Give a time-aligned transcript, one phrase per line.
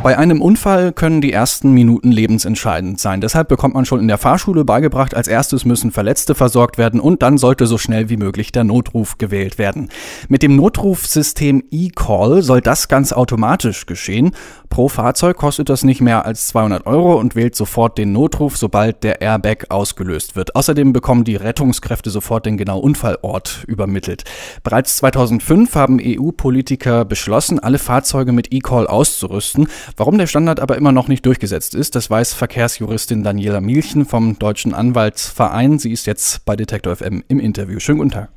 [0.00, 3.20] Bei einem Unfall können die ersten Minuten lebensentscheidend sein.
[3.20, 7.20] Deshalb bekommt man schon in der Fahrschule beigebracht, als erstes müssen Verletzte versorgt werden und
[7.20, 9.88] dann sollte so schnell wie möglich der Notruf gewählt werden.
[10.28, 14.30] Mit dem Notrufsystem eCall soll das ganz automatisch geschehen.
[14.70, 19.02] Pro Fahrzeug kostet das nicht mehr als 200 Euro und wählt sofort den Notruf, sobald
[19.02, 20.54] der Airbag ausgelöst wird.
[20.54, 24.22] Außerdem bekommen die Rettungskräfte sofort den genauen Unfallort übermittelt.
[24.62, 29.66] Bereits 2005 haben EU-Politiker beschlossen, alle Fahrzeuge mit eCall auszurüsten.
[29.96, 34.38] Warum der Standard aber immer noch nicht durchgesetzt ist, das weiß Verkehrsjuristin Daniela Mielchen vom
[34.38, 35.78] Deutschen Anwaltsverein.
[35.78, 37.80] Sie ist jetzt bei Detektor FM im Interview.
[37.80, 38.28] Schönen guten Tag.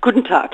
[0.00, 0.50] Guten Tag.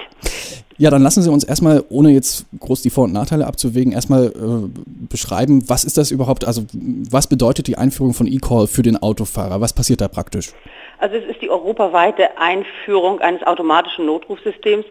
[0.78, 4.26] Ja, dann lassen Sie uns erstmal, ohne jetzt groß die Vor- und Nachteile abzuwägen, erstmal
[4.26, 4.68] äh,
[5.08, 9.60] beschreiben, was ist das überhaupt, also was bedeutet die Einführung von eCall für den Autofahrer?
[9.60, 10.52] Was passiert da praktisch?
[11.02, 14.84] Also es ist die europaweite Einführung eines automatischen Notrufsystems.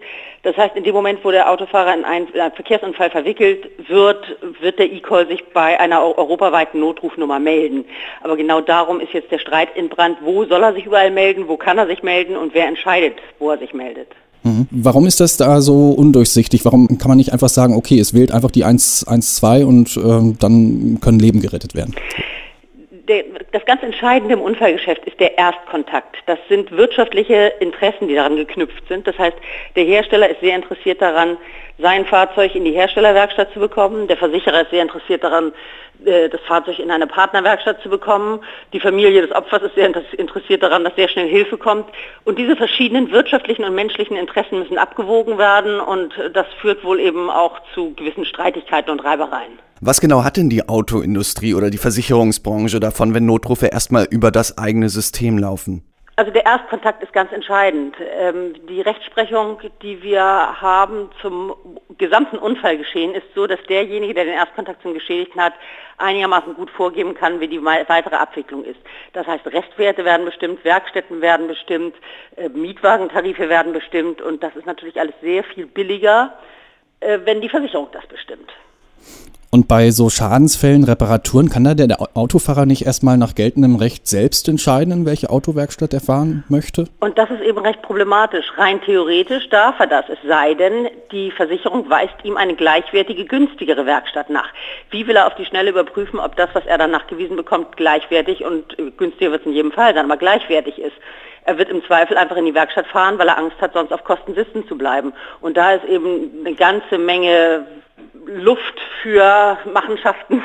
[0.44, 4.18] Das heißt, in dem Moment, wo der Autofahrer in einen, Verkehrsunfall verwickelt wird,
[4.60, 7.86] wird der E-Call sich bei einer europaweiten Notrufnummer melden.
[8.24, 10.18] Aber genau darum ist jetzt der Streit in Brand.
[10.22, 11.48] Wo soll er sich überall melden?
[11.48, 12.36] Wo kann er sich melden?
[12.36, 14.10] Und wer entscheidet, wo er sich meldet?
[14.44, 14.68] Mhm.
[14.70, 16.66] Warum ist das da so undurchsichtig?
[16.66, 20.98] Warum kann man nicht einfach sagen, okay, es wählt einfach die 112 und äh, dann
[21.00, 21.96] können Leben gerettet werden?
[23.12, 26.16] Der, das ganz Entscheidende im Unfallgeschäft ist der Erstkontakt.
[26.28, 29.06] Das sind wirtschaftliche Interessen, die daran geknüpft sind.
[29.06, 29.36] Das heißt,
[29.76, 31.38] der Hersteller ist sehr interessiert daran,
[31.78, 34.08] sein Fahrzeug in die Herstellerwerkstatt zu bekommen.
[34.08, 35.52] Der Versicherer ist sehr interessiert daran,
[36.06, 38.40] äh, das Fahrzeug in eine Partnerwerkstatt zu bekommen.
[38.72, 41.90] Die Familie des Opfers ist sehr interessiert daran, dass sehr schnell Hilfe kommt.
[42.24, 47.30] Und diese verschiedenen wirtschaftlichen und menschlichen Interessen müssen abgewogen werden und das führt wohl eben
[47.30, 49.60] auch zu gewissen Streitigkeiten und Reibereien.
[49.84, 54.60] Was genau hat denn die Autoindustrie oder die Versicherungsbranche davon, wenn Notrufe erstmal über das
[54.60, 55.84] eigene System laufen?
[56.18, 57.96] Also der Erstkontakt ist ganz entscheidend.
[58.00, 61.56] Ähm, die Rechtsprechung, die wir haben zum
[61.98, 65.54] gesamten Unfallgeschehen, ist so, dass derjenige, der den Erstkontakt zum Geschädigten hat,
[65.98, 68.80] einigermaßen gut vorgeben kann, wie die weitere Abwicklung ist.
[69.14, 71.96] Das heißt, Restwerte werden bestimmt, Werkstätten werden bestimmt,
[72.36, 76.38] äh, Mietwagentarife werden bestimmt und das ist natürlich alles sehr viel billiger,
[77.00, 78.52] äh, wenn die Versicherung das bestimmt.
[79.54, 84.48] Und bei so Schadensfällen, Reparaturen, kann da der Autofahrer nicht erstmal nach geltendem Recht selbst
[84.48, 86.86] entscheiden, in welche Autowerkstatt er fahren möchte?
[87.02, 88.46] Und das ist eben recht problematisch.
[88.56, 93.86] Rein theoretisch darf er das, es sei denn, die Versicherung weist ihm eine gleichwertige, günstigere
[93.86, 94.48] Werkstatt nach.
[94.90, 98.46] Wie will er auf die Schnelle überprüfen, ob das, was er dann nachgewiesen bekommt, gleichwertig
[98.46, 100.96] und äh, günstiger wird es in jedem Fall sein, aber gleichwertig ist?
[101.44, 104.06] Er wird im Zweifel einfach in die Werkstatt fahren, weil er Angst hat, sonst auf
[104.06, 105.12] Kosten sitzen zu bleiben.
[105.42, 107.66] Und da ist eben eine ganze Menge
[108.36, 110.42] Luft für Machenschaften,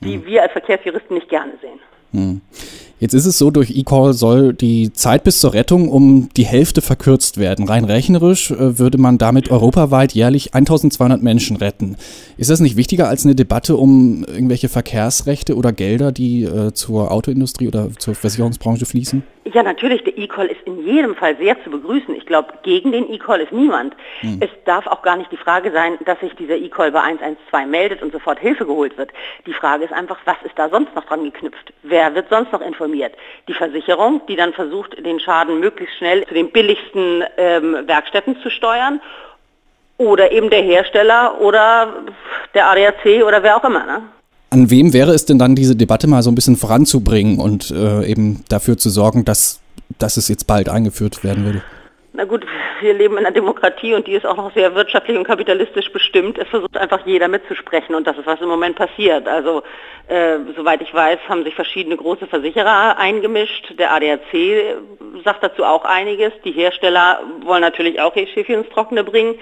[0.00, 0.26] die hm.
[0.26, 1.80] wir als Verkehrsjuristen nicht gerne sehen.
[2.12, 2.40] Hm.
[2.98, 6.80] Jetzt ist es so, durch eCall soll die Zeit bis zur Rettung um die Hälfte
[6.80, 7.68] verkürzt werden.
[7.68, 11.96] Rein rechnerisch äh, würde man damit europaweit jährlich 1200 Menschen retten.
[12.38, 17.10] Ist das nicht wichtiger als eine Debatte um irgendwelche Verkehrsrechte oder Gelder, die äh, zur
[17.10, 19.22] Autoindustrie oder zur Versicherungsbranche fließen?
[19.52, 22.14] Ja, natürlich, der E-Call ist in jedem Fall sehr zu begrüßen.
[22.16, 23.94] Ich glaube, gegen den E-Call ist niemand.
[24.20, 24.38] Hm.
[24.40, 28.02] Es darf auch gar nicht die Frage sein, dass sich dieser E-Call bei 112 meldet
[28.02, 29.10] und sofort Hilfe geholt wird.
[29.46, 31.72] Die Frage ist einfach, was ist da sonst noch dran geknüpft?
[31.82, 32.85] Wer wird sonst noch informiert?
[33.48, 38.50] Die Versicherung, die dann versucht, den Schaden möglichst schnell zu den billigsten ähm, Werkstätten zu
[38.50, 39.00] steuern
[39.98, 42.04] oder eben der Hersteller oder
[42.54, 43.84] der ADAC oder wer auch immer.
[43.86, 44.02] Ne?
[44.50, 48.06] An wem wäre es denn dann, diese Debatte mal so ein bisschen voranzubringen und äh,
[48.06, 49.60] eben dafür zu sorgen, dass,
[49.98, 51.62] dass es jetzt bald eingeführt werden würde?
[52.16, 52.46] Na gut,
[52.80, 56.38] wir leben in einer Demokratie und die ist auch noch sehr wirtschaftlich und kapitalistisch bestimmt.
[56.38, 59.28] Es versucht einfach jeder mitzusprechen und das ist, was im Moment passiert.
[59.28, 59.62] Also
[60.08, 63.74] äh, soweit ich weiß, haben sich verschiedene große Versicherer eingemischt.
[63.78, 64.78] Der ADAC
[65.24, 66.32] sagt dazu auch einiges.
[66.42, 69.34] Die Hersteller wollen natürlich auch ihr Schiffchen ins Trockene bringen.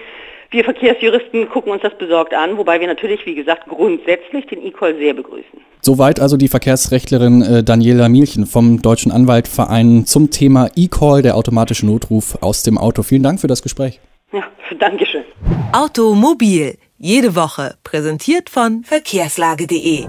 [0.55, 4.95] Wir Verkehrsjuristen gucken uns das besorgt an, wobei wir natürlich, wie gesagt, grundsätzlich den E-Call
[4.99, 5.61] sehr begrüßen.
[5.81, 11.87] Soweit also die Verkehrsrechtlerin äh, Daniela Mielchen vom Deutschen Anwaltverein zum Thema E-Call, der automatische
[11.87, 13.03] Notruf aus dem Auto.
[13.03, 13.99] Vielen Dank für das Gespräch.
[14.33, 14.45] Ja,
[14.79, 15.25] danke schön.
[15.73, 20.07] Automobil, jede Woche, präsentiert von verkehrslage.de.